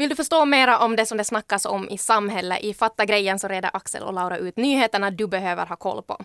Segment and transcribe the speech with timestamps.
[0.00, 3.38] Vill du förstå mera om det som det snackas om i samhället i Fatta grejen
[3.38, 6.18] så reder Axel och Laura ut nyheterna du behöver ha koll på.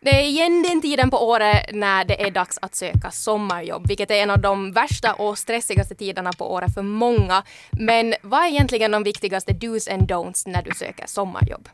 [0.00, 4.10] Det är igen den tiden på året när det är dags att söka sommarjobb, vilket
[4.10, 7.42] är en av de värsta och stressigaste tiderna på året för många.
[7.70, 11.68] Men vad är egentligen de viktigaste dos and don'ts när du söker sommarjobb?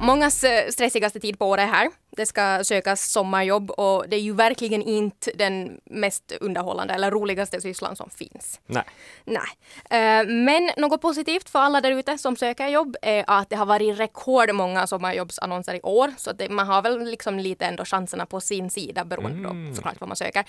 [0.00, 1.90] Mångas eh, stressigaste tid på året är här.
[2.20, 7.60] Det ska sökas sommarjobb och det är ju verkligen inte den mest underhållande eller roligaste
[7.60, 8.60] sysslan som finns.
[8.66, 8.82] Nej.
[9.24, 9.42] Nej.
[9.90, 13.66] Eh, Men något positivt för alla där ute som söker jobb är att det har
[13.66, 16.14] varit rekordmånga sommarjobbsannonser i år.
[16.16, 19.74] Så att det, man har väl liksom lite ändå chanserna på sin sida beroende på
[19.76, 20.44] såklart vad man söker.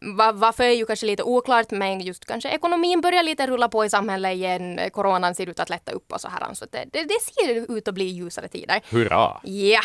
[0.00, 3.84] Va, varför är ju kanske lite oklart men just kanske ekonomin börjar lite rulla på
[3.84, 4.80] i samhället igen.
[4.92, 6.54] Coronan ser ut att lätta upp och så här.
[6.54, 8.80] Så det, det, det ser ut att bli ljusare tider.
[8.90, 9.40] Hurra!
[9.42, 9.80] Ja,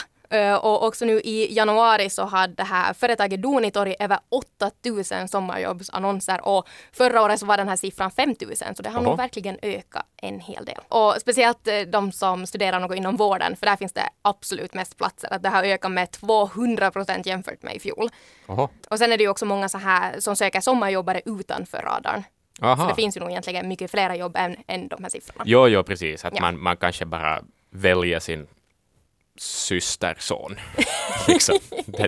[0.62, 6.68] och också nu i januari så hade det här företaget Dunitori över 8000 sommarjobbsannonser och
[6.91, 9.05] förra året så var den här siffran 5000 så det har Oho.
[9.10, 10.77] nog verkligen ökat en hel del.
[10.88, 14.98] Och speciellt eh, de som studerar något inom vården för där finns det absolut mest
[14.98, 15.34] platser.
[15.34, 18.10] Att det har ökat med 200 procent jämfört med i fjol.
[18.48, 18.70] Oho.
[18.90, 22.24] Och sen är det ju också många så här som söker sommarjobbare utanför radarn.
[22.60, 22.88] Så Aha.
[22.88, 25.44] det finns ju nog egentligen mycket flera jobb än, än de här siffrorna.
[25.48, 26.26] Jo, jo, precis.
[26.26, 26.41] Att Ja.
[26.41, 28.48] man, man kanske bara väljer sin
[29.37, 30.55] systerson.
[31.27, 31.57] liksom.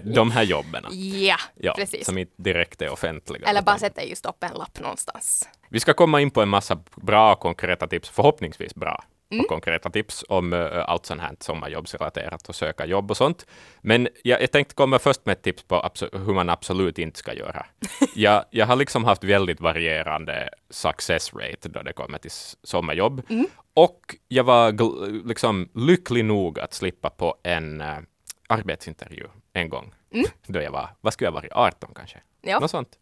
[0.04, 0.86] De, här jobben.
[0.92, 2.06] Ja, Ja, precis.
[2.06, 3.48] som inte direkt är offentliga.
[3.48, 5.50] Eller bara sätter just upp en lapp någonstans.
[5.70, 9.44] Vi ska komma in på en massa bra konkreta tips, förhoppningsvis bra Mm.
[9.44, 13.46] och konkreta tips om allt sånt här sommarjobbsrelaterat och söka jobb och sånt.
[13.82, 17.34] Men jag, jag tänkte komma först med ett tips på hur man absolut inte ska
[17.34, 17.66] göra.
[18.16, 22.32] jag, jag har liksom haft väldigt varierande success rate då det kommer till
[22.64, 23.22] sommarjobb.
[23.30, 23.48] Mm.
[23.74, 24.72] Och jag var
[25.28, 27.98] liksom lycklig nog att slippa på en eh,
[28.50, 29.94] arbetsintervju en gång.
[30.48, 32.18] Då jag var, vad skulle jag varit, 18 kanske?
[32.18, 32.28] Mm.
[32.42, 32.60] Ja.
[32.60, 33.00] Något sånt.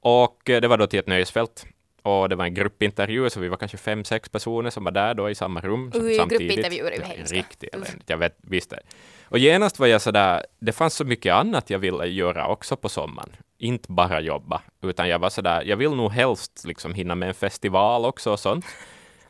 [0.00, 1.66] Och eh, det var då till ett nöjesfält.
[2.08, 5.14] Och det var en gruppintervju, så vi var kanske fem, sex personer som var där
[5.14, 6.48] då i samma rum Ui, samtidigt.
[6.48, 7.24] gruppintervjuer är ju.
[7.24, 8.80] Riktigt eländigt, jag vet, visst det.
[9.24, 12.88] Och genast var jag sådär, det fanns så mycket annat jag ville göra också på
[12.88, 13.36] sommaren.
[13.58, 17.34] Inte bara jobba, utan jag var sådär, jag vill nog helst liksom hinna med en
[17.34, 18.64] festival också och sånt.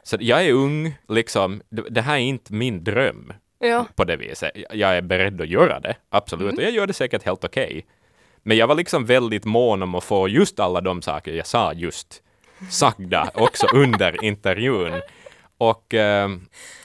[0.02, 3.86] Så jag är ung, liksom, det, här är inte min dröm Ja.
[3.96, 4.50] på det viset.
[4.70, 7.86] Jag är beredd att göra det, absolut, och jag gör det säkert helt okej.
[8.42, 11.72] Men jag var liksom väldigt mån om att få just alla de saker jag sa
[11.72, 12.22] just
[12.70, 15.00] sagda också under intervjun.
[15.58, 16.28] Och eh,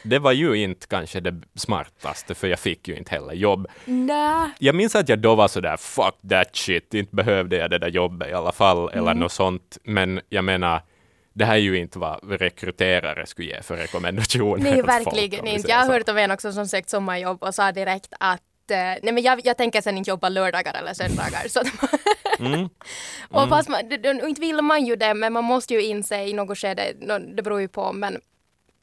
[0.04, 3.68] det var ju inte kanske det smartaste, för jag fick ju inte heller jobb.
[3.86, 4.50] Nej.
[4.60, 7.88] Jag minns att jag då var sådär fuck that shit, inte behövde jag det där
[7.88, 9.78] jobbet i alla fall, eller något sånt.
[9.84, 10.82] Men jag menar,
[11.34, 14.64] det här är ju inte vad rekryterare skulle ge för rekommendationer.
[14.64, 15.70] Nej, folk, verkligen om vi inte.
[15.70, 19.24] Jag har hört av en också som sökt sommarjobb och sa direkt att nej men
[19.24, 21.48] jag, jag tänker sen inte jobba lördagar eller söndagar.
[21.48, 21.62] Så
[22.40, 22.70] Mm.
[23.30, 23.80] och fast man,
[24.28, 26.94] inte vill man ju det men man måste ju inse i något skede,
[27.36, 28.20] det beror ju på men,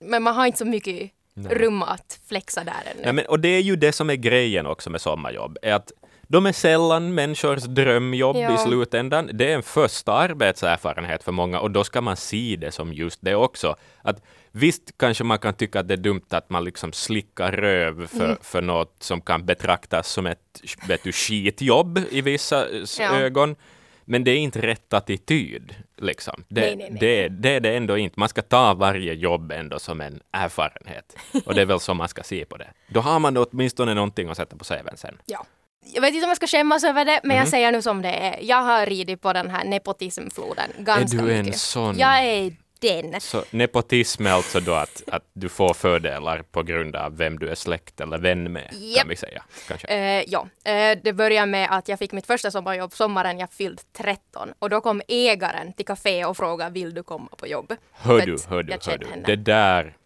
[0.01, 1.11] men man har inte så mycket
[1.51, 3.03] rum att flexa där ännu.
[3.05, 5.93] Nej, men, och det är ju det som är grejen också med sommarjobb, är att
[6.23, 8.55] de är sällan människors drömjobb Ja.
[8.55, 9.31] i slutändan.
[9.33, 13.19] Det är en första arbetserfarenhet för många och då ska man se det som just
[13.23, 13.77] det också.
[14.03, 18.07] Att visst kanske man kan tycka att det är dumt att man liksom slickar röv
[18.07, 18.37] för, Mm.
[18.43, 22.67] för något som kan betraktas som ett vet du, skitjobb i vissa
[22.99, 23.17] Ja.
[23.21, 23.57] ögon.
[24.05, 25.75] Men det är inte rätt attityd.
[25.97, 26.45] Liksom.
[26.49, 27.01] Det, Nej, nej, nej.
[27.01, 28.21] Det, det är det ändå inte.
[28.21, 31.17] Man ska ta varje jobb ändå som en erfarenhet.
[31.47, 32.69] Och det är väl så man ska se på det.
[32.89, 35.19] Då har man åtminstone någonting att sätta på CVn sen.
[35.27, 35.47] Ja.
[35.95, 37.37] Jag vet inte om jag ska skämmas över det, men Mhm.
[37.39, 38.39] jag säger nu som det är.
[38.43, 41.61] Jag har ridit på den här nepotismfloden ganska är du en mycket.
[41.61, 41.99] sån?
[41.99, 43.21] Jag är den.
[43.21, 47.49] Så nepotism är alltså då att, att du får fördelar på grund av vem du
[47.49, 48.99] är släkt eller vän med, Japp.
[48.99, 49.43] kan vi säga.
[49.69, 49.87] Kanske.
[49.87, 53.87] Eh, ja, eh, det började med att jag fick mitt första sommarjobb sommaren jag fyllt
[53.93, 57.77] 13 och då kom ägaren till café och frågade vill du komma på jobb?
[57.93, 59.07] Hör du, hör du, hör du.
[59.07, 59.23] henne.
[59.27, 59.97] Det där.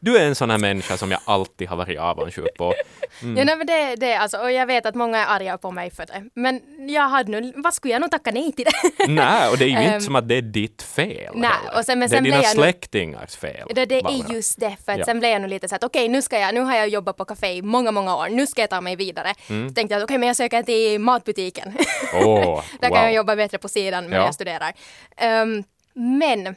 [0.00, 2.74] Du är en sån här människa som jag alltid har varit avundsjuk på.
[3.22, 3.36] Mm.
[3.36, 5.90] Ja, nej, men det, det alltså, och jag vet att många är arga på mig
[5.90, 6.24] för det.
[6.34, 9.06] Men jag hade nu, vad skulle jag nog tacka nej till det?
[9.08, 11.32] Nej, och det är ju inte Ehm, som att det är ditt fel.
[11.36, 13.68] nej, och sen- men det är sen dina släktingars fel.
[13.74, 15.04] Det, det är just det, för att Ja.
[15.04, 17.16] sen blev jag nu lite så att okej, nu ska jag, nu har jag jobbat
[17.16, 19.34] på café i många, många år, nu ska jag ta mig vidare.
[19.50, 19.68] Mm.
[19.68, 21.72] Så tänkte jag att okej, men jag söker till matbutiken.
[22.14, 22.96] Åh, Där wow.
[22.96, 24.26] kan jag jobba bättre på sidan medan Ja.
[24.26, 24.72] jag studerar.
[25.16, 25.64] Ehm,
[25.94, 26.54] men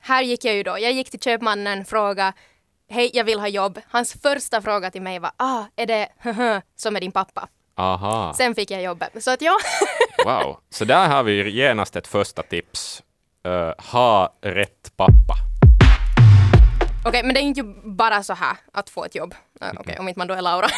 [0.00, 0.78] här gick jag ju då.
[0.78, 2.32] Jag gick till köpmannen, frågade
[2.94, 3.80] Hej, jag vill ha jobb.
[3.88, 6.08] Hans första fråga till mig var ah, är det
[6.76, 7.48] som är din pappa?
[7.76, 8.34] Aha.
[8.34, 9.24] Sen fick jag jobbet.
[9.24, 9.56] Så att ja,
[10.24, 13.02] Wow, så där har vi genast ett första tips.
[13.44, 15.34] Eh, ha rätt pappa.
[17.06, 19.34] okej, men det är inte bara så här att få ett jobb.
[19.62, 20.68] Uh, okej, om inte man då är Laura.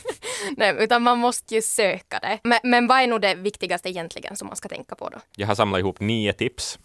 [0.56, 2.38] Nej, utan man måste ju söka det.
[2.44, 5.18] Men, men vad är nog det viktigaste egentligen som man ska tänka på då?
[5.36, 6.78] Jag har samlat ihop nio tips.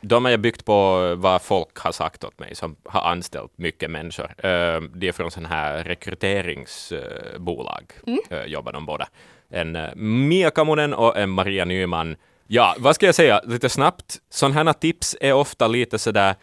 [0.00, 4.34] De är byggt på vad folk har sagt åt mig som har anställt mycket människor.
[4.38, 8.20] Eh, de är från sådana här rekryteringsbolag, mm.
[8.30, 9.08] Eh, jobbar de båda.
[9.50, 12.16] En eh, Mia Kamonen och en Maria Nyman.
[12.46, 14.18] Ja, vad ska jag säga, lite snabbt.
[14.30, 16.34] Sådana här tips är ofta lite sådär,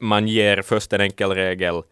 [0.00, 1.82] man ger först en enkel regel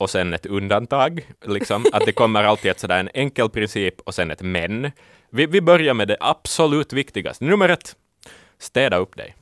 [0.00, 1.26] och sen ett undantag.
[1.46, 1.86] Liksom.
[1.92, 4.90] Att det kommer alltid ett sådär en enkel princip och sen ett men.
[5.30, 7.44] Vi, vi börjar med det absolut viktigaste.
[7.44, 7.96] Nummer ett,
[8.58, 9.36] städa upp dig.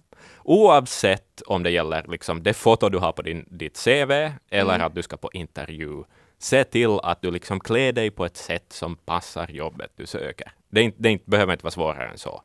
[0.50, 4.10] Oavsett om det gäller liksom det foto du har på din, ditt CV
[4.50, 4.86] eller mm.
[4.86, 6.04] att du ska på intervju.
[6.38, 10.52] Se till att du liksom klär dig på ett sätt som passar jobbet du söker.
[10.70, 12.42] Det, inte, det inte, behöver inte vara svårare än så.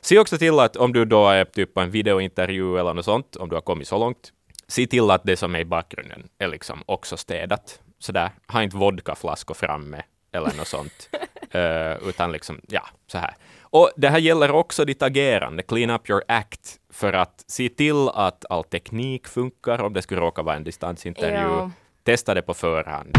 [0.00, 3.36] Se också till att om du då är typ på en videointervju eller något sånt,
[3.36, 4.32] om du har kommit så långt,
[4.68, 7.80] se till att det som är i bakgrunden är liksom också städat.
[7.98, 10.02] Sådär, ha inte vodkaflaskor framme
[10.32, 11.08] eller något sånt.
[11.54, 13.34] uh, utan liksom, ja, så här.
[13.62, 18.08] Och det här gäller också ditt agerande, clean up your act, för att se till
[18.08, 21.38] att all teknik funkar om det skulle råka vara en distansintervju.
[21.38, 21.70] Ja.
[22.04, 23.14] Testa det på förhand.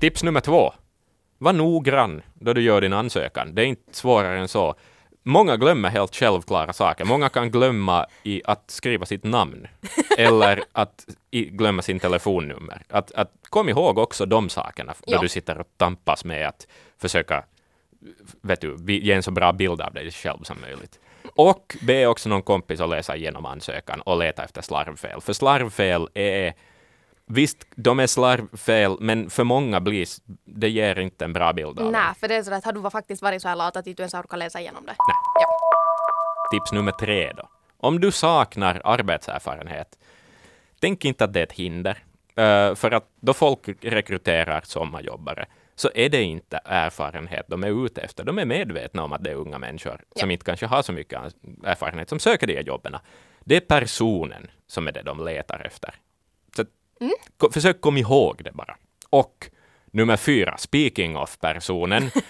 [0.00, 0.72] Tips nummer två.
[1.38, 3.54] Var noggrann då du gör din ansökan.
[3.54, 4.74] Det är inte svårare än så.
[5.22, 7.04] Många glömmer helt självklara saker.
[7.04, 9.66] Många kan glömma i att skriva sitt namn
[10.18, 12.82] eller att i, glömma sin telefonnummer.
[12.88, 15.20] Att, att kom ihåg också de sakerna då ja.
[15.20, 16.66] du sitter och tampas med att
[16.98, 17.44] försöka
[18.40, 21.00] vet du, ge en så bra bild av dig själv som möjligt.
[21.34, 25.20] Och be också någon kompis att läsa igenom ansökan och leta efter slarvfel.
[25.20, 26.54] För slarvfel är
[27.34, 30.06] Visst, de är slarvfel, men för många blir
[30.44, 32.90] det ger inte en bra bild av Nej, för det är så att har du
[32.90, 34.94] faktiskt varit så här lat att du inte ens orkar läsa igenom det?
[34.98, 35.16] Nej.
[35.40, 35.48] Ja.
[36.50, 37.48] Tips nummer tre då.
[37.76, 39.98] Om du saknar arbetserfarenhet,
[40.80, 42.04] tänk inte att det är ett hinder.
[42.38, 48.00] Uh, för att då folk rekryterar sommarjobbare så är det inte erfarenhet de är ute
[48.00, 48.24] efter.
[48.24, 50.20] De är medvetna om att det är unga människor ja.
[50.20, 51.20] som inte kanske har så mycket
[51.64, 52.96] erfarenhet som söker de här jobben.
[53.44, 55.94] Det är personen som är det de letar efter.
[57.02, 57.14] Mm.
[57.52, 58.76] Försök komma ihåg det bara.
[59.10, 59.50] Och
[59.90, 62.10] nummer fyra, speaking of personen.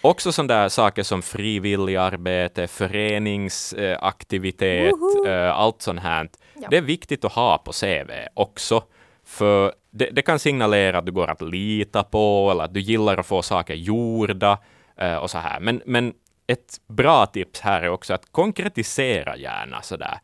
[0.00, 4.94] Också sådana saker som frivilligarbete, föreningsaktivitet,
[5.26, 6.28] äh, allt sånt här.
[6.54, 6.68] Ja.
[6.70, 8.84] Det är viktigt att ha på CV också.
[9.24, 13.16] För det, det, kan signalera att du går att lita på eller att du gillar
[13.16, 14.58] att få saker gjorda
[15.02, 15.60] uh, och så här.
[15.60, 16.12] Men, men
[16.46, 20.18] ett bra tips här är också att konkretisera gärna sådär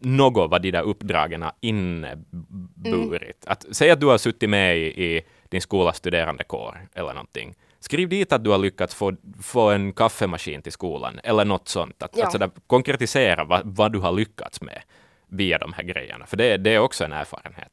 [0.00, 3.44] något vad de där uppdragen har inneburit.
[3.44, 3.52] Mm.
[3.52, 7.54] Att, säg att du har suttit med i, i din skolas studerandekår eller någonting.
[7.80, 9.12] Skriv dit att du har lyckats få,
[9.42, 12.02] få en kaffemaskin till skolan eller något sånt.
[12.02, 12.24] Att, ja.
[12.24, 14.82] att sådär, konkretisera vad, vad du har lyckats med
[15.26, 17.68] via de här grejerna, för det, det är också en erfarenhet.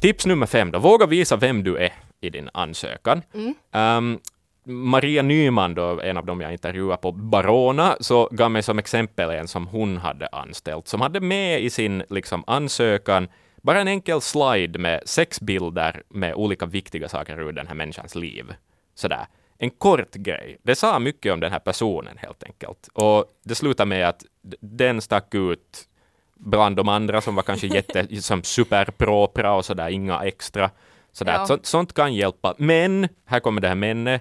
[0.00, 3.22] Tips nummer fem då, våga visa vem du är i din ansökan.
[3.34, 3.54] Mm.
[3.72, 4.20] Um,
[4.68, 9.30] Maria Nyman, då, en av dem jag intervjuade på Barona, så gav mig som exempel
[9.30, 13.28] en som hon hade anställt, som hade med i sin liksom, ansökan
[13.66, 18.14] bara en enkel slide med sex bilder med olika viktiga saker ur den här människans
[18.14, 18.54] liv.
[18.94, 19.26] Sådär.
[19.58, 20.58] En kort grej.
[20.62, 22.88] Det sa mycket om den här personen helt enkelt.
[22.92, 24.24] Och det slutade med att
[24.60, 25.88] den stack ut
[26.34, 30.70] bland de andra som var kanske jätte, som superpropra och sådär, inga extra.
[31.12, 31.32] Sådär.
[31.32, 31.46] Ja.
[31.46, 32.54] Så, sånt kan hjälpa.
[32.58, 34.20] Men, här kommer det här men,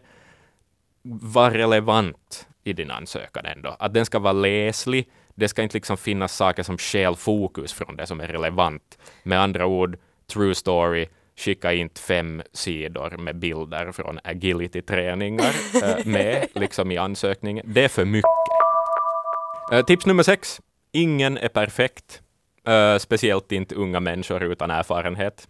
[1.06, 3.76] var relevant i din ansökan ändå.
[3.80, 5.10] Att den ska vara läslig.
[5.36, 8.98] Det ska inte liksom finnas saker som stjäl fokus från det som är relevant.
[9.24, 9.98] Med andra ord,
[10.34, 17.66] true story, skicka inte fem sidor med bilder från agility-träningar äh, med liksom i ansökningen.
[17.74, 18.30] Det är för mycket.
[19.72, 20.62] Äh, tips nummer sex.
[20.92, 22.22] Ingen är perfekt.
[22.68, 25.48] Uh, speciellt inte unga människor utan erfarenhet.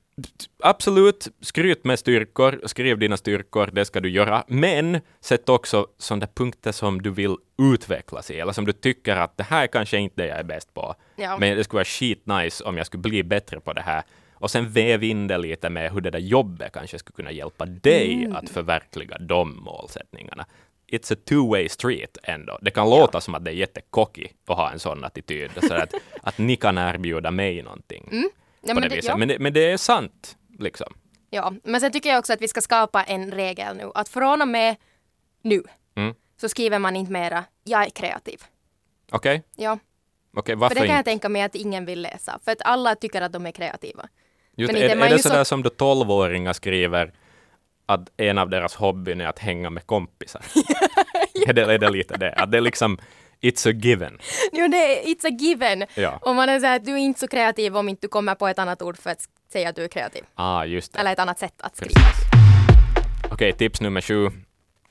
[0.60, 4.43] Absolut, skryt med styrkor, skriv dina styrkor, det ska du göra.
[4.48, 7.36] Men sätt också sådana punkter som du vill
[7.74, 10.74] utvecklas i, eller som du tycker att det här kanske inte det jag är bäst
[10.74, 10.95] på.
[11.15, 11.38] Ja.
[11.38, 14.03] Men det skulle vara skitnice om jag skulle bli bättre på det här.
[14.34, 17.65] Och sen väv in det lite med hur det där jobbet kanske skulle kunna hjälpa
[17.65, 18.36] dig mm.
[18.36, 20.45] att förverkliga de målsättningarna
[20.88, 22.57] it's a two-way street ändå.
[22.62, 23.22] Det kan låta ja.
[23.22, 25.51] som att det är jättecocky att ha en sån attityd.
[25.67, 28.10] Så att, att ni kan erbjuda mig någonting.
[28.12, 28.29] Mm.
[28.65, 29.17] Ja, men, det, ja.
[29.17, 30.93] men, det, men det är sant, liksom.
[31.29, 33.91] Ja, men sen tycker jag också att vi ska skapa en regel nu.
[33.95, 34.75] Att från och med
[35.41, 35.63] nu
[35.95, 36.15] mm.
[36.41, 38.43] så skriver man inte mera jag är kreativ.
[39.12, 39.36] Okej.
[39.36, 39.65] Okay.
[39.65, 39.79] Ja.
[40.34, 41.10] Okay, varför För det kan inte?
[41.10, 42.39] jag tänka mig att ingen vill läsa.
[42.45, 44.07] För att alla tycker att de är kreativa.
[44.57, 45.45] Just, men är, är det sådär så...
[45.45, 47.13] som då tolvåringar skriver
[47.86, 50.45] att en av deras hobbyn är att hänga med kompisar.
[51.34, 51.43] ja.
[51.48, 52.34] är, det, är det lite det?
[52.34, 52.98] Att det är liksom
[53.45, 54.17] It's a given.
[54.51, 55.83] Jo, det är it's a given.
[55.95, 56.19] Ja.
[56.21, 58.47] Och man är så här, du är inte så kreativ om inte du kommer på
[58.47, 59.21] ett annat ord för att
[59.51, 60.23] säga att du är kreativ.
[60.35, 60.99] Ah, just det.
[60.99, 62.01] Eller ett annat sätt att skriva.
[63.31, 64.29] Okej, tips nummer sju.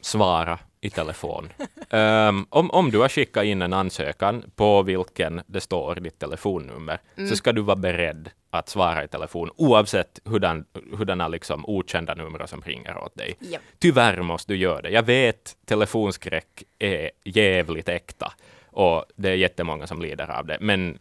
[0.01, 1.53] Svara i telefon.
[1.91, 7.01] Um, om, om du har skickat in en ansökan på vilken det står ditt telefonnummer,
[7.17, 7.31] Mm.
[7.31, 10.65] så ska du vara beredd att svara i telefon, oavsett hurdan,
[10.99, 13.37] hurdana liksom okända nummer som ringer åt dig.
[13.41, 13.63] Japp.
[13.79, 14.91] Tyvärr måste du göra det.
[14.91, 18.33] Jag vet telefonskräck är jävligt äkta
[18.67, 20.99] och det är jättemånga som lider av det, men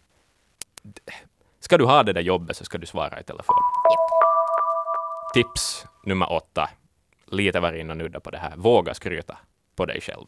[1.60, 3.56] ska du ha det där jobbet så ska du svara i telefon.
[5.34, 6.70] Tips nummer åtta.
[7.26, 8.54] Lite var inne och nudda på det här.
[8.56, 9.38] Våga skryta
[9.76, 10.26] på dig själv.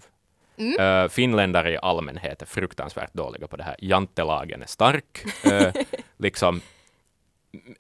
[0.79, 3.75] Eh, finländare i allmänhet är fruktansvärt dåliga på det här.
[3.79, 5.25] Jantelagen är stark.
[5.45, 5.73] Eh,
[6.17, 6.61] liksom.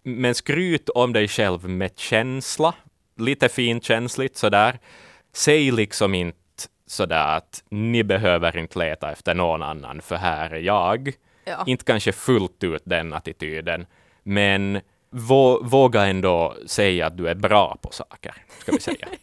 [0.03, 2.73] Men skryt om dig själv med känsla.
[3.17, 4.79] Lite finkänsligt sådär.
[5.33, 6.37] Säg liksom inte
[6.87, 11.13] sådär att ni behöver inte leta efter någon annan, för här är jag.
[11.45, 11.63] Ja.
[11.65, 13.85] Inte kanske fullt ut den attityden,
[14.23, 19.07] men vå, våga ändå säga att du är bra på saker, ska vi säga.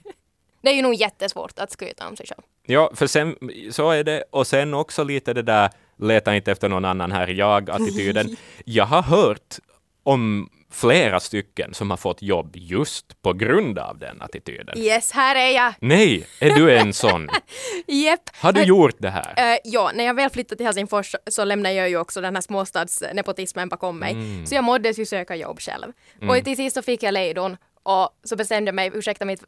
[0.62, 2.42] Det är ju nog jättesvårt att skryta om sig själv.
[2.66, 3.36] Ja, för sen
[3.70, 7.28] så är det, och sen också lite det där leta inte efter någon annan här
[7.28, 8.36] är jag-attityden.
[8.64, 9.58] Jag har hört
[10.02, 14.78] om flera stycken som har fått jobb just på grund av den attityden.
[14.78, 15.74] Yes, här är jag!
[15.80, 17.28] Nej, är du en sån?
[17.86, 18.30] Japp!
[18.36, 19.34] Har du gjort det här?
[19.36, 22.42] Eh, ja, när jag väl flyttade till Helsingfors så lämnade jag ju också den här
[22.42, 24.12] småstadsnepotismen bakom mig.
[24.12, 24.46] Mm.
[24.46, 25.92] Så jag mådde ju söka jobb själv.
[26.28, 29.44] Och till sist så fick jag lejdon och så bestämde jag mig, ursäkta mitt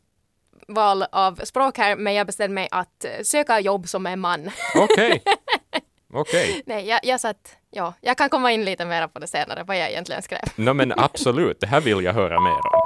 [0.69, 4.51] val av språk här, men jag bestämde mig att eh, söka jobb som en man.
[4.75, 5.23] Okej.
[6.15, 6.63] Okej.
[6.67, 9.79] Nej, jag, jag satt, ja, jag kan komma in lite mer på det senare, vad
[9.79, 10.41] jag egentligen skrev.
[10.57, 12.83] No, men absolut, det här vill jag höra mer om.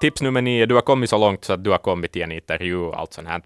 [0.00, 2.32] Tips nummer nio, du har kommit så långt så att du har kommit till en
[2.32, 3.42] intervju och allt sånt här.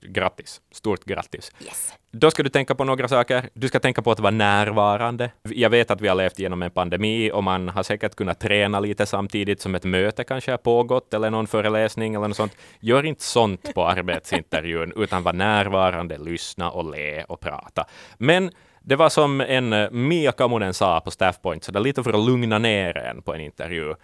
[0.00, 1.52] Grattis, stort grattis.
[1.64, 1.94] Yes.
[2.14, 3.48] Då ska du tänka på några saker.
[3.54, 5.30] Du ska tänka på att vara närvarande.
[5.42, 8.80] Jag vet att vi har levt genom en pandemi och man har säkert kunnat träna
[8.80, 12.56] lite samtidigt som ett möte kanske har pågått eller någon föreläsning eller något sånt.
[12.80, 17.86] Gör inte sånt på arbetsintervjun utan var närvarande, lyssna och le och prata.
[18.18, 18.50] Men
[18.80, 22.12] det var som en eh, Mia Kamunen sa på Staffpoint, så det är lite för
[22.12, 23.94] att lugna ner en på en intervju.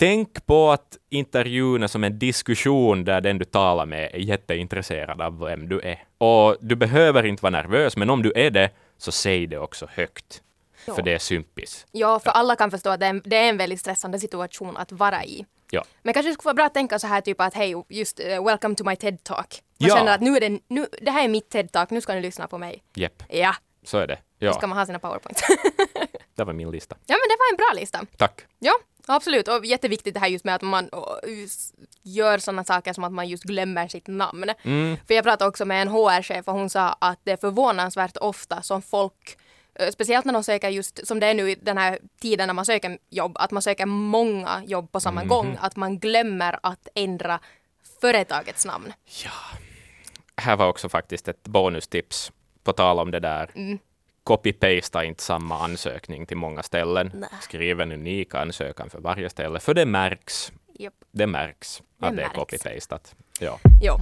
[0.00, 5.20] Tänk på att intervjun är som en diskussion där den du talar med är jätteintresserad
[5.20, 6.04] av vem du är.
[6.18, 9.86] Och du behöver inte vara nervös, men om du är det, så säg det också
[9.92, 10.42] högt.
[10.86, 10.94] Ja.
[10.94, 11.86] För det är sympis.
[11.92, 14.76] Ja, för alla kan förstå att det är, en, det är en väldigt stressande situation
[14.76, 15.46] att vara i.
[15.70, 15.84] Ja.
[16.02, 18.44] Men kanske det skulle vara bra att tänka så här typ att hej, just uh,
[18.44, 19.60] welcome to my TED-talk.
[19.80, 19.96] Man Ja.
[19.96, 22.48] känner att nu är det, nu, det här är mitt TED-talk, nu ska ni lyssna
[22.48, 22.82] på mig.
[22.94, 24.18] Jepp, Ja, så är det.
[24.38, 25.42] då ska Ja, man ha sina powerpoint.
[26.34, 26.96] det var min lista.
[27.06, 28.00] ja, men det var en bra lista.
[28.16, 28.40] Tack.
[28.58, 28.72] Ja,
[29.12, 29.48] absolut.
[29.48, 30.90] Och jätteviktigt det här just med att man
[32.02, 34.50] gör sådana saker som att man just glömmer sitt namn.
[35.06, 38.62] För jag pratade också med en HR-chef och hon sa att det är förvånansvärt ofta
[38.62, 39.38] som folk
[39.74, 42.54] eh, Speciellt när de söker just som det är nu i den här tiden när
[42.54, 46.88] man söker jobb, att man söker många jobb på samma gång, att man glömmer att
[46.94, 47.40] ändra
[48.00, 48.92] företagets namn.
[50.36, 52.32] Här var också faktiskt ett bonustips
[52.64, 53.50] på tal om det där.
[54.28, 57.10] Copy-pasta inte samma ansökning till många ställen.
[57.14, 57.28] Nej.
[57.40, 60.52] Skriv en unik ansökan för varje ställe, för det märks.
[60.78, 60.94] Japp.
[61.10, 62.38] Det märks Det att det är märks.
[62.64, 63.14] copy-pastat.
[63.40, 63.58] Ja.
[63.82, 63.94] Jo.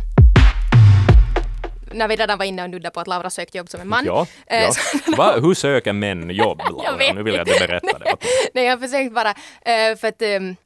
[1.93, 4.05] När vi redan var inne och nuddade på att Laura sökt jobb som en man.
[4.07, 4.73] Ja, Eh, ja.
[5.17, 7.13] Va, hur söker män jobb, Laura?
[7.15, 8.17] Nu vill jag att du berättar det.
[8.55, 10.57] Nej, jag har försökt bara, eh, för att ehm,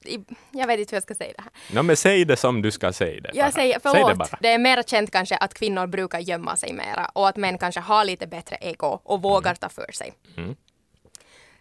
[0.50, 1.74] jag vet inte hur jag ska säga det här.
[1.74, 3.30] No, men säg det som du ska säga det.
[3.34, 3.38] bara.
[3.44, 4.38] Jag säger, Säg förlåt, det bara.
[4.40, 7.80] det är mer känt kanske att kvinnor brukar gömma sig mera och att män kanske
[7.80, 10.12] har lite bättre ego och vågar ta för sig.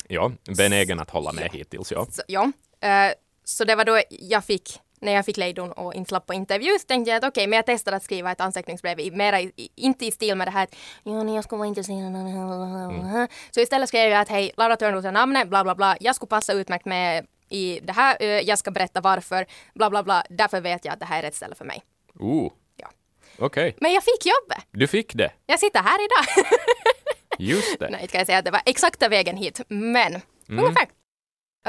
[0.08, 2.08] Ja, benägen att hålla med hittills, ja.
[2.12, 2.52] Så, ja.
[2.82, 3.12] Eh,
[3.44, 6.80] så det var då jag fick, när jag fick lejdon och inte slapp på intervju,
[6.80, 9.52] så tänkte jag att okej, men jag testar att skriva ett ansökningsbrev, i, mera i,
[9.56, 13.08] i, inte i stil med det här att ja, nej, jag skulle vara intresserad av
[13.08, 13.28] här.
[13.52, 16.30] Så istället skrev jag att hej, Laura Törnros är namnet, bla bla bla, jag skulle
[16.30, 20.86] passa utmärkt med i det här, jag ska berätta varför, bla bla bla, därför vet
[20.86, 21.84] jag att det här är rätt ställe för mig.
[22.22, 22.88] Uh, Ja.
[23.38, 23.76] okej.
[23.80, 24.66] Men jag fick jobbet!
[24.72, 25.32] Du fick det.
[25.46, 26.46] Jag sitter här idag!
[27.40, 27.90] Just det.
[27.92, 30.64] Nej, inte kan jag säga att det var exakta vägen hit, men Mm.
[30.66, 30.88] ungefär.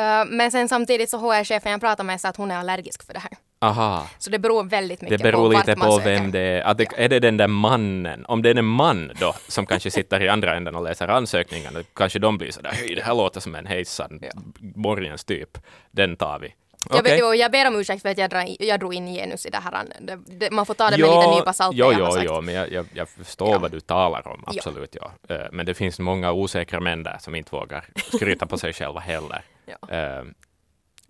[0.01, 3.13] Eh, men sen samtidigt så HR-chefen jag pratade med sa att hon är allergisk för
[3.15, 3.31] det här.
[3.63, 4.07] Aha.
[4.19, 6.11] Så det beror väldigt Det mycket beror på vart lite man på söker.
[6.11, 6.63] vem det är.
[6.63, 8.25] Att det, är det den där mannen?
[8.27, 11.81] Om det är en man då, som kanske sitter i andra änden och läser ansökningarna,
[11.95, 14.31] kanske de blir sådär, hej, det här låter som en hejsan, Ja.
[14.61, 15.59] borgens typ.
[15.91, 16.55] Den tar vi.
[16.91, 19.47] Jag, ber, jo, jag ber om ursäkt för att jag, dra, jag drog in genus
[19.47, 19.85] i det här.
[20.01, 22.41] Det, det, man får ta det med lite nypa salt jo, det jag jo, jo,
[22.41, 23.59] men jag, jag, jag förstår Ja.
[23.59, 24.97] vad du talar om, absolut.
[25.01, 25.35] Ja.
[25.35, 27.85] Eh, Men det finns många osäkra män där som inte vågar
[28.17, 29.43] skryta på sig själva heller.
[29.81, 29.95] Ja.
[29.97, 30.25] Eh,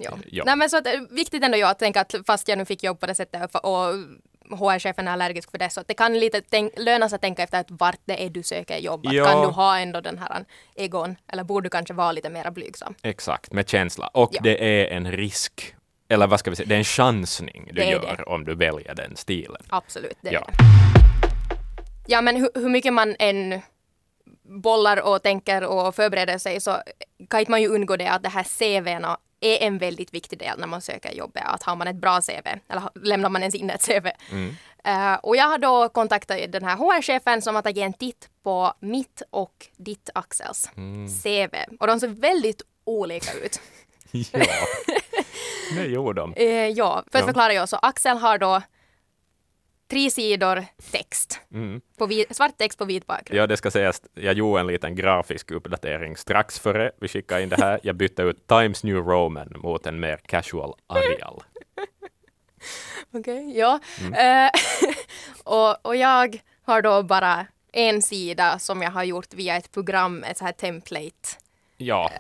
[0.02, 0.18] Ja.
[0.30, 0.44] Ja.
[0.46, 2.82] Nej, men så att, eh, viktigt ändå jag att tänka att fast jag nu fick
[2.82, 3.94] jobb på det sättet och, och
[4.58, 7.42] HR-chefen är allergisk för det så att det kan lite tänk, löna sig att tänka
[7.42, 9.06] efter att vart det är du söker jobb.
[9.06, 9.24] Att Ja.
[9.24, 12.94] Kan du ha ändå den här egon eller borde du kanske vara lite mer blygsam?
[13.02, 14.06] Exakt, med känsla.
[14.06, 14.40] Och Ja.
[14.42, 15.74] det är en risk
[16.08, 18.22] Eller vad ska vi säga, det är en chansning du är gör det.
[18.22, 19.62] om du väljer den stilen.
[19.68, 20.46] Absolut, det är Ja.
[20.46, 20.54] det.
[22.06, 23.60] Ja, men hur, hur mycket man än
[24.50, 26.76] bollar och tänker och förbereder sig så
[27.30, 29.04] kan inte man ju undgå det att det här CVn
[29.40, 31.42] är en väldigt viktig del när man söker jobbet.
[31.46, 34.06] Att har man ett bra CV, eller lämnar man ens in ett CV.
[34.84, 38.72] Eh, och jag har då kontaktat den här HR-chefen som har tagit en titt på
[38.80, 40.68] mitt och ditt Axels
[41.22, 41.54] CV.
[41.80, 43.60] Och de ser väldigt olika ut.
[44.32, 44.46] Ja,
[45.76, 46.34] det gjorde de.
[46.34, 47.26] Eh, ja, för att Ja.
[47.26, 48.62] förklara jag så Axel har då
[49.90, 51.40] tre sidor text.
[51.98, 53.40] På vit, svart text på vit bakgrund.
[53.40, 57.48] Ja, det ska sägas, jag gjorde en liten grafisk uppdatering strax före vi skickade in
[57.48, 57.80] det här.
[57.82, 61.42] Jag bytte ut Times New Roman mot en mer casual Arial.
[63.12, 63.80] Okej, ja.
[64.16, 64.50] Eh,
[65.44, 70.24] och, och jag har då bara en sida som jag har gjort via ett program,
[70.24, 71.28] ett så här template.
[71.82, 72.10] Ja,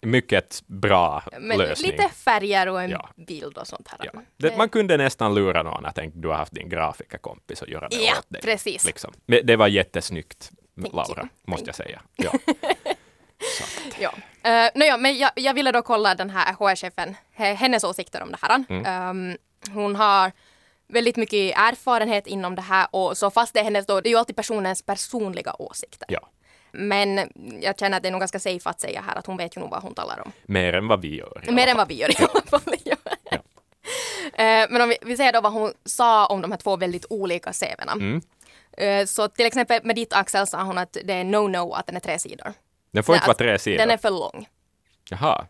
[0.00, 1.90] mycket bra lösning.
[1.90, 3.08] lite färger och en Ja.
[3.16, 4.10] bild och sånt här.
[4.14, 4.20] Ja.
[4.36, 7.96] Det, man kunde nästan lura någon att du har haft din grafikerkompis och göra det
[7.96, 8.42] Ja, åt dig.
[8.42, 8.84] precis.
[8.84, 9.12] Liksom.
[9.26, 10.50] Men det var jättesnyggt,
[10.82, 11.28] Thank Laura, you.
[11.46, 12.02] måste jag säga.
[12.16, 12.32] Ja.
[13.98, 14.10] Ja.
[14.46, 18.30] Uh, no, men jag, jag ville då kolla den här HR-chefen, he- hennes åsikter om
[18.30, 18.64] det här.
[18.68, 18.84] Mm.
[18.86, 19.36] Ehm,
[19.74, 20.32] hon har
[20.88, 24.10] väldigt mycket erfarenhet inom det här och så fast det är hennes då, det är
[24.10, 26.06] ju alltid personens personliga åsikter.
[26.10, 26.20] ja.
[26.72, 27.30] Men
[27.62, 29.60] jag känner att det är nog ganska safe att säga här att hon vet ju
[29.60, 30.32] nog vad hon talar om.
[30.42, 31.44] Mer än vad vi gör.
[31.50, 32.74] Mer än vad vi gör i alla fall.
[32.84, 32.96] Ja.
[34.34, 37.06] Eh, Men om vi, vi säger då vad hon sa om de här två väldigt
[37.10, 37.92] olika CVna.
[37.92, 38.20] Mm.
[38.78, 41.96] Eh, Så till exempel med ditt Axel sa hon att det är no-no att den
[41.96, 42.52] är tre sidor.
[42.92, 43.78] Den får inte Nej, vara alltså, tre sidor.
[43.78, 44.48] Den är för lång.
[45.10, 45.46] Jaha.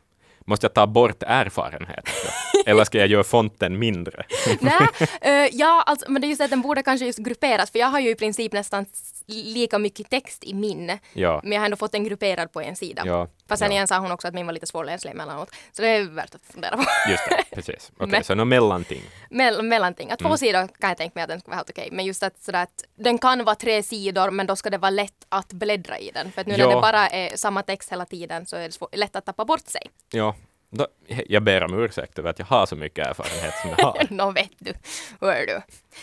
[0.46, 2.08] Måste jag ta bort erfarenhet?
[2.66, 4.24] Eller ska jag göra fonten mindre?
[4.60, 4.88] Nej,
[5.20, 7.86] eh, ja, alltså, men det är just att den borde kanske just grupperas, för jag
[7.86, 8.86] har ju i princip nästan
[9.26, 11.40] lika mycket text i min, Ja.
[11.42, 13.02] men jag har ändå fått den grupperad på en sida.
[13.06, 13.74] Ja, Fast sen ja.
[13.74, 16.42] igen sa hon också att min var lite svårläslig emellanåt, så det är värt att
[16.52, 16.84] fundera på.
[17.10, 17.92] Just det, precis.
[17.96, 19.02] Okej, Men- så något mellanting.
[19.30, 20.10] Mell- mellanting.
[20.10, 20.38] Att två Mm.
[20.38, 22.62] sidor kan jag tänka mig att den ska vara helt okej, men just att, sådär
[22.62, 26.10] att den kan vara tre sidor, men då ska det vara lätt att bläddra i
[26.14, 26.32] den.
[26.32, 26.66] För att nu Ja.
[26.68, 29.44] när det bara är samma text hela tiden så är det svår, lätt att tappa
[29.44, 29.82] bort sig.
[30.10, 30.34] Ja,
[30.74, 30.86] då,
[31.28, 34.06] jag ber om ursäkt över att jag har så mycket erfarenhet som jag har.
[34.10, 34.72] Nå vet du,
[35.20, 35.60] hör du.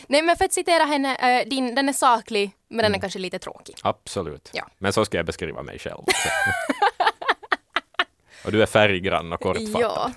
[0.08, 3.20] Nej men för att citera henne, eh, din, den är saklig, men den är kanske
[3.20, 3.76] lite tråkig.
[3.84, 4.50] Absolut.
[4.54, 4.68] Ja.
[4.78, 6.00] Men så ska jag beskriva mig själv.
[6.00, 6.28] också.
[8.46, 9.82] och du är färggrann och kortfattad.
[9.82, 10.12] Ja.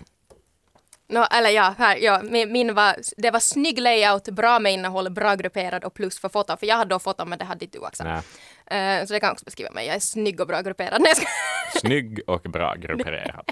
[1.09, 5.11] Nå, eller ja, här, ja min, min var, det var snygg layout, bra med innehåll,
[5.11, 6.59] bra grupperad och plus för foton.
[6.59, 8.05] För jag hade då foton men det hade inte du.
[8.05, 8.99] Nej.
[9.01, 9.87] Eh, så det kan också beskriva mig.
[9.87, 11.01] Jag är snygg och bra grupperad.
[11.01, 13.51] Nej, jag ska- Snygg och bra grupperad.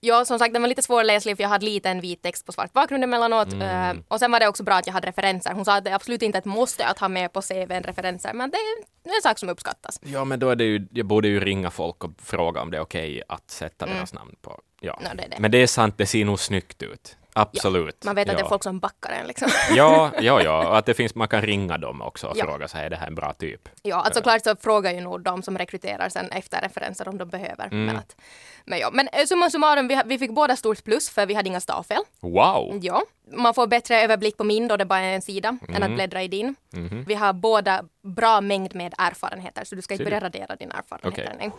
[0.00, 2.72] Ja, som sagt, den var lite svårläslig för jag hade liten vit text på svart
[2.72, 3.52] bakgrund emellanåt.
[3.52, 5.52] Eh, och sen var det också bra att jag hade referenser.
[5.52, 8.32] Hon sa att det är absolut inte ett måste att ha med på CVn referenser,
[8.32, 10.00] men det är en sak som uppskattas.
[10.04, 12.76] Ja, men då är det ju, jag borde ju ringa folk och fråga om det
[12.76, 13.96] är okej att sätta Mm.
[13.96, 14.60] deras namn på.
[14.80, 15.00] Ja.
[15.02, 15.36] Ja, det är det.
[15.38, 17.16] Men det är sant, det ser nog snyggt ut.
[17.36, 18.04] Absolut.
[18.04, 18.38] Man vet att ja.
[18.38, 19.48] det är folk som backar en liksom.
[19.76, 20.68] Ja, ja, ja.
[20.68, 22.44] Och att det finns, man kan ringa dem också och Ja.
[22.44, 23.68] fråga sig, är det här en bra typ?
[23.82, 27.28] Ja, alltså klart så frågar ju nog de som rekryterar sen efter referenser om de
[27.28, 27.64] behöver.
[27.66, 27.86] Mm.
[27.86, 28.16] Men, att,
[28.64, 31.48] men ja, men eh, summa summarum, vi, vi fick båda stort plus för vi hade
[31.48, 32.02] inga stavfel.
[32.20, 32.78] Wow!
[32.82, 33.02] Ja,
[33.36, 35.82] man får bättre överblick på min då det bara är en sida än Mm.
[35.82, 36.54] att bläddra i din.
[36.72, 37.04] Mhm.
[37.08, 41.32] Vi har båda bra mängd med erfarenheter så du ska inte börja radera dina erfarenheter.
[41.36, 41.50] Okej.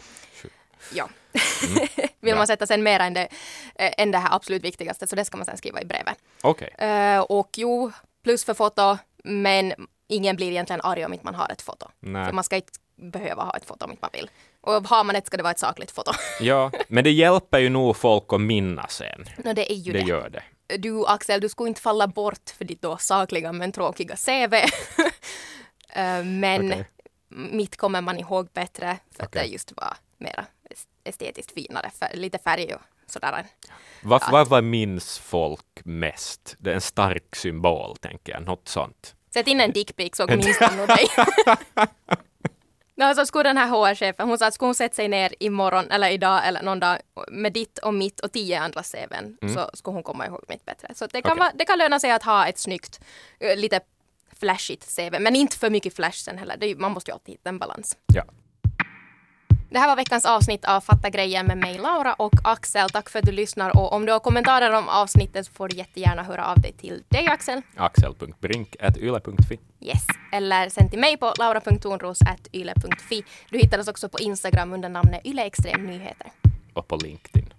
[0.94, 1.10] Ja.
[1.68, 1.88] Mm.
[2.20, 3.28] Vill man sätta sen mer än det,
[3.76, 6.18] eh, än det här absolut viktigaste så det ska man sen skriva i brevet.
[6.42, 6.70] Okej.
[6.78, 7.92] Eh, och jo,
[8.24, 9.74] plus för foto, men
[10.08, 11.88] ingen blir egentligen arg om inte man har ett foto.
[12.00, 12.26] Nej.
[12.26, 14.30] För man ska inte behöva ha ett foto om inte man vill.
[14.62, 16.12] Och har man ett ska det vara ett sakligt foto.
[16.42, 19.26] Ja, men det hjälper ju nog folk att minnas sen.
[19.44, 20.06] no, det är ju Det det.
[20.06, 20.44] gör det.
[20.78, 24.54] Du Axel, du skulle inte falla bort för ditt då sakliga men tråkiga CV.
[25.90, 26.86] Eh, men Okej.
[27.30, 29.42] mitt kommer man ihåg bättre för att Okej.
[29.42, 30.46] det just var mera
[31.08, 33.46] estetiskt finare, för, lite färg och sådär.
[34.02, 36.56] Vad, vad, vad minns folk mest?
[36.60, 38.44] Det är en stark symbol, tänker jag.
[38.44, 39.16] Något sånt.
[39.34, 41.08] Sätt in en dickpic så minns de nog dig.
[42.98, 45.92] No, så skulle den här HR-chefen, hon sa att skulle hon sätta sig ner imorgon
[45.92, 46.98] eller idag eller någon dag
[47.32, 50.88] med ditt och mitt och tio andra CVn så skulle hon komma ihåg mitt bättre.
[50.96, 51.40] Så det kan, Okej.
[51.40, 53.00] vara, det kan löna sig att ha ett snyggt,
[53.40, 53.80] eh, lite
[54.40, 56.58] flashigt CV, men inte för mycket flash sen heller.
[56.58, 57.98] Det man måste ju alltid hitta en balans.
[58.14, 58.24] Ja.
[59.70, 62.90] Det här var veckans avsnitt av Fatta grejen med mig Laura och Axel.
[62.90, 65.76] Tack för att du lyssnar och om du har kommentarer om avsnittet så får du
[65.76, 67.62] jättegärna höra av dig till dig Axel.
[67.76, 73.24] Axel.brink.yle.fi Yes, eller sänd till mig på laura.tornros.yle.fi.
[73.50, 76.28] Du hittar oss också på Instagram under namnet Yle Extrem Nyheter.
[76.74, 77.54] och på LinkedIn.